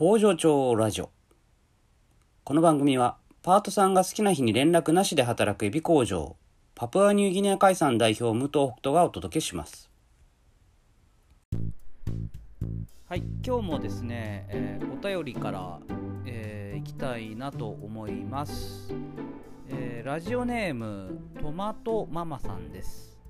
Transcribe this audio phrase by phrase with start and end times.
[0.00, 1.10] 工場長ラジオ。
[2.42, 6.36] この番組はパートさんが好きな日に連絡なしで働くエビ工場
[6.74, 9.90] パプアニューギニア海産代表武藤北斗がお届けします。
[13.10, 15.78] はい今日もですね、えー、お便りから、
[16.24, 18.94] えー、いきたいなと思います、
[19.68, 23.20] えー、ラジオネームトマトママさんです。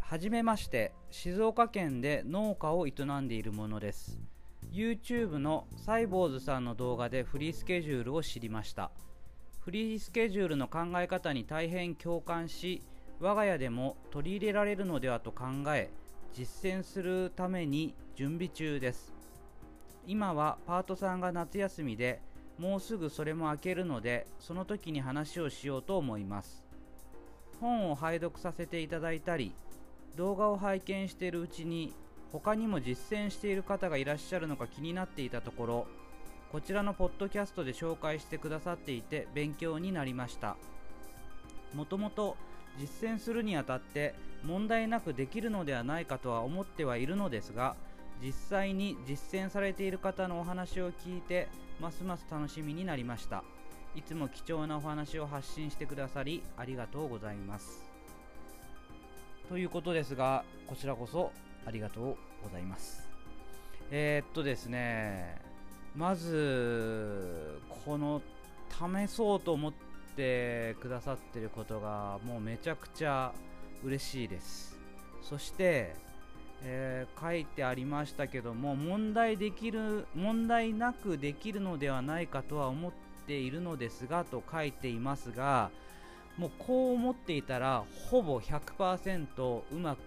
[0.00, 4.20] はじめまして静岡県で農家を営んでいるものです。
[4.72, 8.92] YouTube のサイボーズさんの動画でフリースケジュールを知りました。
[9.58, 12.82] フリースケジュールの考え方に大変共感し
[13.18, 15.90] 我が家でも取り入れられるのではと考え
[16.32, 19.12] 実践するために準備中です。
[20.06, 22.22] 今はパートさんが夏休みで
[22.56, 26.64] もうすぐそれも開けるのでその時に話をしようと思います。
[27.60, 29.52] 本を拝読させていただいたり
[30.14, 31.92] 動画を拝見しているうちに
[32.32, 35.86] 他にも実践している方がいらっしゃるのか気になっていたところ
[36.52, 40.56] こちらのポッドキャストで紹介してくださっていて勉強になりました。
[41.74, 42.36] もともと
[42.78, 47.76] 実践するにあたって問題なくできるのではないかとは思ってはいるのですが
[48.20, 53.44] 実際に実践されている方のお話を聞いてますます楽しみになりました。
[53.96, 57.82] いつも貴重なお話を発信してくださりありがとうございます。
[59.48, 61.32] ということですが、こちらこそ
[61.66, 62.04] ありがとう
[62.42, 63.08] ございます。
[63.90, 65.40] えー、っとですね、
[65.96, 68.22] まず、この
[68.70, 69.72] 試そうと思っ
[70.16, 73.32] てくださってることがもうめちゃくちゃ
[73.82, 74.78] 嬉しいです。
[75.22, 75.94] そして、
[76.62, 82.92] えー、書いてありましたけども問題できる問題なくできるのではないかとは思っ
[83.26, 85.70] ているのですがと書いていますが
[86.36, 90.00] もうこう思っていたらほぼ100%うまく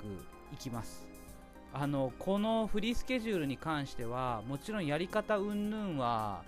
[0.53, 1.12] いきます
[1.75, 6.43] あのこのフリースケジュールに関してはもちろんやり方云々は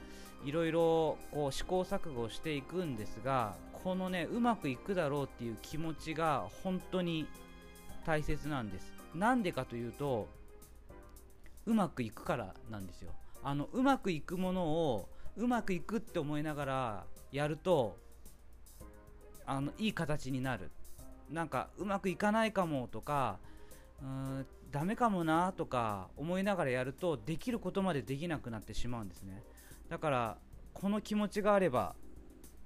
[0.46, 7.26] いろいろこう試行錯誤していくんですがこのねうまくいくだろうっていう気持ちが本当に
[8.06, 8.94] 大切なんです。
[9.16, 10.28] なんでかというと
[11.66, 13.12] うまくいくからなんですよ。
[13.44, 17.98] あのうまくいくものをうまくいくって思いながらやると
[19.48, 20.70] あのいい形になる。
[21.32, 23.40] なんかうまくいかないかもとか
[24.04, 24.08] うー
[24.42, 29.42] んダメかもなとか思いながらやるとできることまでできなくなってしまうんですね。
[29.88, 30.38] だから
[30.74, 31.96] この気持ちがあれば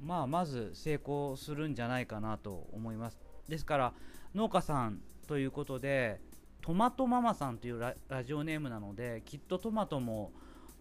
[0.02, 3.20] まあまず成功するんじゃないかなと思います。
[3.48, 3.94] ですから
[4.34, 6.20] 農家さんということで
[6.62, 10.32] トマトママさんというラジオネームなのできっとトマトも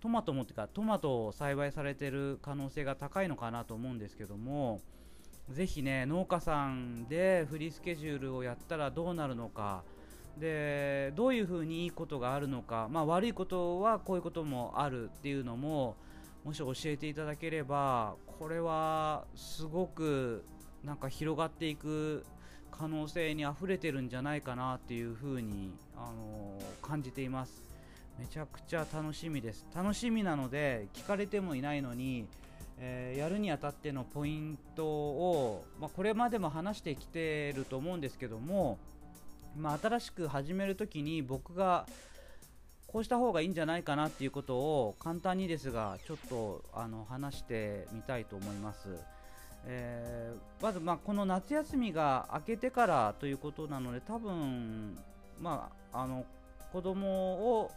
[0.00, 4.80] トマトもっていうかトマトを栽培されてる可能性が高いのかなと思うんですけども
[5.50, 9.84] ぜひね農家さんでフリースケジュールをやったらどうなるのか
[10.38, 15.96] でどういうふうにいいことがあるのか、まあ、悪いことはこういうこともあるっていうのも
[16.44, 20.44] もし教えていただければこれはすごく
[20.84, 22.24] なんか広がっていく
[22.70, 27.68] 可能性にあふれてるんじゃないかなっていうふうに、あのー、感じています。
[28.20, 29.66] めちゃくちゃ楽しみです。
[29.74, 32.28] 楽しみなので聞かれてもいないのに
[32.80, 38.78] えー、やるにあたってのポイントを、まあ、これまでも話してきてると思うんですけども、
[39.58, 41.86] まあ、新しく始めるときに僕が
[42.86, 48.88] こうした方がいいんじゃないかなっていうことを簡単にですがちょっとあの話してみたいと思います。
[49.66, 54.96] えー、まずまこの夏休みが明けてからということなので多分、
[55.40, 56.24] まあ、あの
[56.72, 57.70] 子供を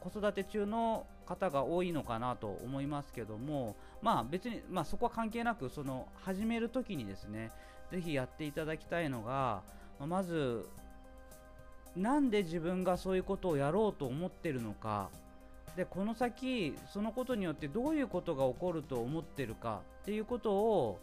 [0.00, 7.52] 子育て中の方が多いのかなと思いますけども、まあ、別に、まあ、そこは関係なくその始めるときにですね
[7.92, 9.62] ぜひやっていただきたいのが、
[9.98, 10.66] ままず
[11.96, 15.10] なんで自分がそういうことをやろうと思ってるのか。
[15.76, 20.98] でこの先そのことによってどういうことが起こると思ってるかっていうことを、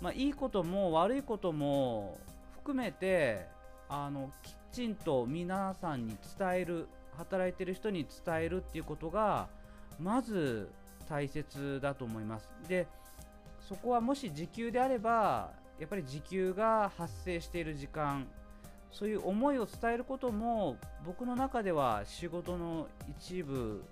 [0.00, 2.18] まあ、いいことも悪いことも
[2.52, 3.46] 含めて
[3.88, 9.48] あのきちんと皆さんに伝える働いてる人に伝えるっていうことが
[9.98, 10.70] まず
[11.08, 12.50] 大切だと思います。
[12.68, 12.86] で
[13.60, 18.26] そこはもし時給であればやっぱり時給が発生している時間
[18.92, 23.82] そういう思いを伝えることも僕の中では仕事の一部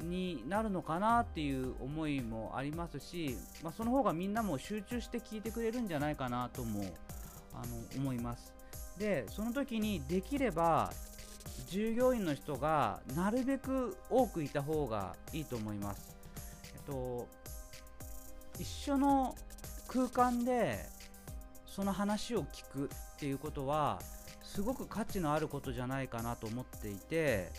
[0.00, 6.84] になるのかなっていう思いもありますし、まあ、その方がみんなも集中して聞いてくれるんじゃないかなとも
[7.52, 8.52] あの思います
[8.98, 10.92] でその時にできれば
[11.66, 16.16] 従業員の人がなるべく多くいた方がいいと思います。
[16.74, 17.28] えっと、
[18.58, 19.34] 一緒の
[19.86, 20.86] 空間で
[21.66, 24.00] その話を聞くっていうことは
[24.48, 27.50] すごく価値のあることじゃないかなと思っていて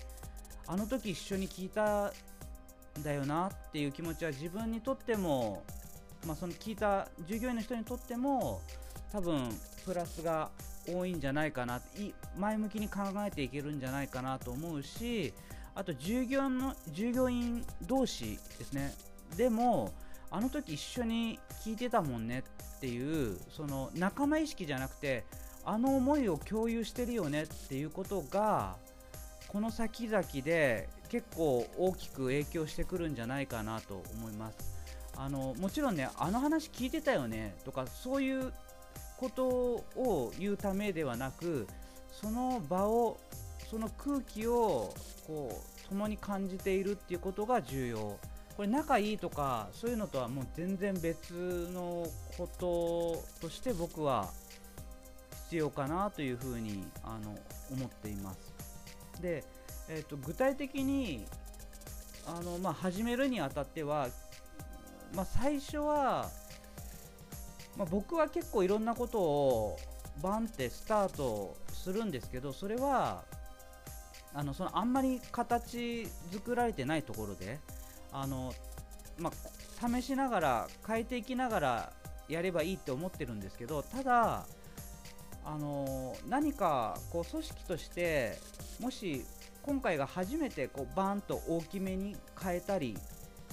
[0.68, 2.12] あの時一緒に聞いた
[3.00, 5.64] んだよなっていう気持ちは自分にとっても、
[6.26, 8.62] まあ、その聞いた従業員の人にとっても
[9.12, 9.50] 多分
[9.86, 10.50] プラスが
[10.88, 11.80] 多いんじゃないかな
[12.38, 15.34] 前向きに考えていけるんじゃないかなと思うし
[15.76, 18.94] あと従業の従業員同士ですね。
[19.38, 19.94] でも
[20.32, 22.44] あの時一緒に聞いてたもんね
[22.78, 25.24] っていうその仲間意識じゃなくて
[25.70, 28.76] あの思いを共有してるよねっていうことが
[29.50, 34.58] この先々で結構大きく影響してくるんじゃないかなと思います。
[35.16, 38.52] あのもちろんねあの話聞いてたよねとかそういう
[39.18, 41.68] ことを言うためではなく
[42.12, 43.20] その場を
[43.70, 44.92] その空気を
[45.28, 48.18] こう共に感じているっていうことが重要。
[48.58, 54.32] これ仲いいとかそういうのとはもう全然別のこととして僕は
[55.50, 57.36] 必要かなというふうにあの
[57.72, 58.54] 思っています。
[59.22, 59.44] で、
[59.90, 61.26] えーと、具体的に
[62.26, 64.08] あの、まあ、始めるにあたっては、
[65.14, 66.30] まあ、最初は
[67.80, 69.78] まあ、僕は結構いろんなことを
[70.22, 73.24] バンってスタートするんですけどそれは
[74.34, 77.58] あのそのあんまり形作られてないところで
[78.12, 78.54] あの、
[79.18, 81.94] まあ、試しながら変えていきながら
[82.28, 84.46] やればいいって思ってるんですけどただ
[85.46, 88.38] あの何かこう組織として
[88.80, 89.26] もし
[89.64, 92.98] 今回が初めてこうバーンと大きめに変えたり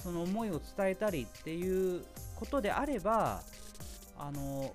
[0.03, 2.03] その思いを伝えたりっていう
[2.35, 3.41] ことであれば
[4.17, 4.73] あの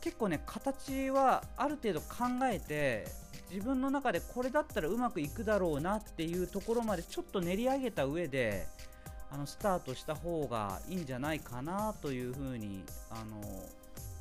[0.00, 3.06] 結構ね形はある程度考えて
[3.50, 8.66] 自分の中でこれだったらうまくいくだろうなっていうところまでちょっと練り上げた上で
[9.30, 13.40] あのスタートした方がいいんじゃないかなというふうにあの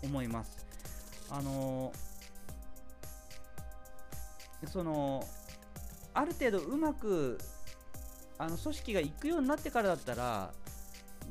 [0.03, 0.65] 思います。
[1.31, 1.91] あの
[4.67, 5.25] その
[6.13, 7.39] ある程度うまく
[8.37, 10.51] あの組織が行くようになってからだったら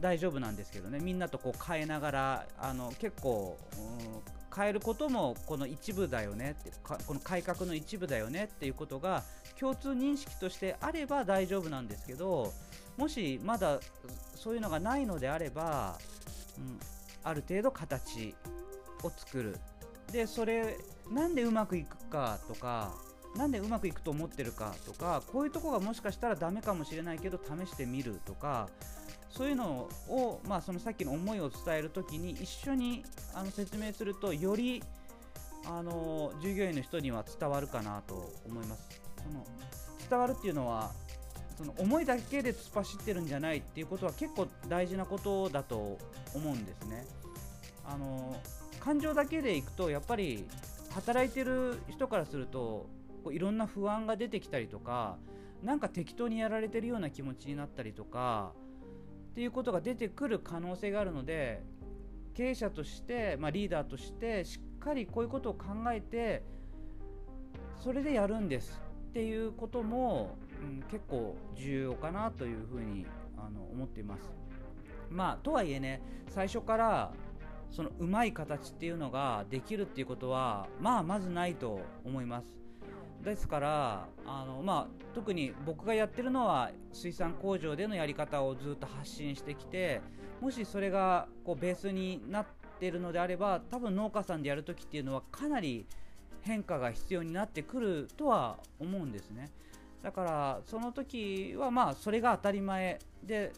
[0.00, 0.98] 大丈夫なんですけどね。
[1.00, 3.58] みんなとこう変えながらあの結構、
[4.54, 9.22] 変えることもこの一部だよねってこの改革の一部だよねっていうことが
[9.58, 12.52] 共通認識としてあれば大丈夫なんですけど
[12.96, 13.78] もしまだ
[14.34, 15.98] そういうのがないのであれば、
[16.58, 16.80] うん、
[17.22, 18.34] ある程度形
[19.04, 19.56] を作る
[20.12, 20.78] でそれ
[21.10, 22.92] なんでうまくいくかとか
[23.36, 28.68] なんでうまくいくと思ってるかとかこういうとこがもしかしたらダメかもしれないけど試してみるとか
[29.28, 34.82] そういうのを、まあ、そのさっきの思いを伝えるときに一緒にあの説明するとより
[35.66, 39.00] あの従業員の人には伝わるかなと思います。
[39.18, 39.44] その
[40.08, 40.90] 伝わるっていうのは
[41.56, 45.98] その思いだけで突っ走ってるんじゃないっていうことは結構大事なことだと
[46.34, 47.06] 思うんですね。
[47.84, 48.34] あの
[48.80, 50.44] 感情だけでいくとやっぱり
[50.90, 52.88] 働いてる人からすると
[53.22, 55.18] こういろんな不安が出てきたりとか
[55.62, 58.52] なんか適当にやられてるような気持ちになったりとか
[59.32, 61.62] っていうことが出てくる可能性があるので
[62.34, 66.42] 経営者として、まあ、リーダーとしてしっかりこういうことを考えて
[67.82, 68.80] それでやるんです
[69.10, 73.06] っていうことも、うん、結構重要かなというふうに
[73.36, 74.30] あの思っています。
[75.10, 77.12] まあ、とはいえね最初から
[77.70, 82.60] そのうまい形っていうのができるっていうことはまあまずないと思います。
[83.22, 90.00] ですからあの、まあ、特に僕がやってるのは水産工場でのやり方をずっと発信してきて
[90.40, 92.46] もしそれがこうベースになっ
[92.78, 95.86] てるのであれば多分農家さんでやるときっていうのはかなり
[96.40, 99.50] 変化が必要になってくるとは思うんですね
[100.02, 103.52] だからその時はまあそれが当たり前で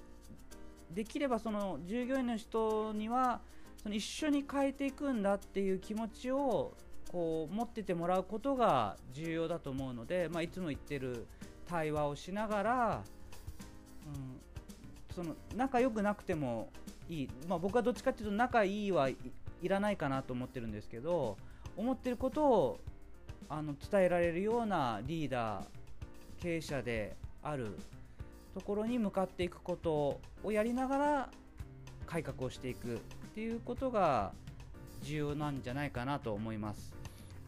[0.91, 3.41] できればその従業員の人には
[3.83, 6.73] その一緒に変えていくんだっていう気持ちを
[7.11, 11.27] こう持っててもらうことが重要だと思うので、まあ、いつも言ってる
[11.69, 13.03] 対話をしながら、
[14.07, 16.71] うん、その仲良くなくても
[17.09, 19.17] いい、まあ、僕はどっちかっていうと仲いいはい
[19.65, 21.37] らないかなと思ってるんですけど
[21.77, 22.81] 思ってることを
[23.49, 25.65] あの伝えられるようなリーダー
[26.41, 27.77] 経営者である
[28.55, 31.31] ところに向かっていくことをやりながら
[32.07, 33.01] 改革をしていく。
[33.33, 34.33] っていうことが
[35.03, 36.93] 重要なんじゃないかなと思います。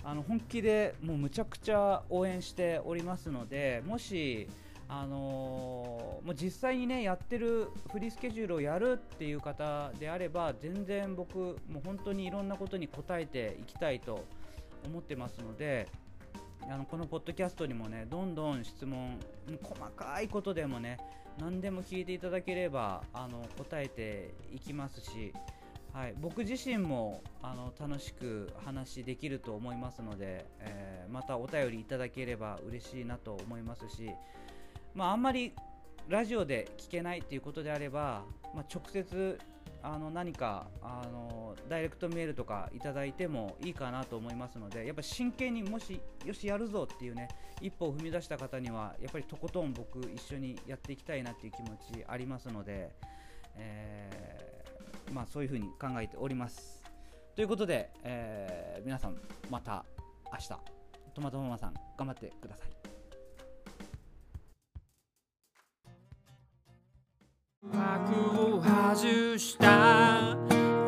[0.03, 4.49] あの本気でもうむちゃくちゃ応援しておりますのでもし
[4.87, 14.27] あのー、もう実際にねやってるフリースケジュールをやるっていう方であれば全然僕もう本当にいろんなことに答えていきたいと
[14.85, 15.89] 思ってますので
[16.71, 19.19] あのこのポッドキャストにもねどんどん質問
[19.63, 20.99] 細かいことでもね
[21.39, 25.33] 何でも聞いていただければあの答えていきますし
[25.95, 34.11] はい、僕自身もあの楽しく話できると思いますので、えー、またお便りいただければ嬉しいなと思いますし、
[34.93, 35.53] まあ、あんまり
[36.09, 38.25] ラジオで聞けないっていうことであれば、
[38.57, 39.39] まあ、直接
[39.85, 47.29] あの何かあのダイレクトメールとかいただいてもいいかなと思いますのでやっぱ真剣にもしよしやるぞっていうね
[47.61, 52.91] 一歩を踏み出した方にはやっぱりとことん僕一緒にやっていきたいなっていう気持ちありますので、
[53.57, 54.54] え、
[55.15, 56.83] まあ、そういうふうに考えております。
[57.37, 59.17] ということで、えー、皆さん
[59.49, 59.85] また
[60.33, 60.49] 明日
[61.15, 62.69] トマトママさん頑張ってください。
[67.73, 70.37] 幕を外した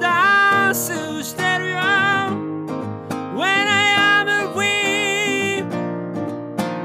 [0.01, 0.93] ダンス
[1.23, 5.71] してるよ When I am a queen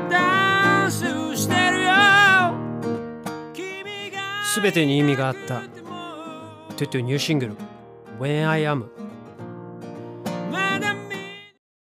[0.10, 1.04] ダンス
[1.36, 1.92] してるよ
[4.46, 5.81] すべてに意味があった
[6.82, 7.56] トゥトゥニューシングル
[8.20, 8.86] When I am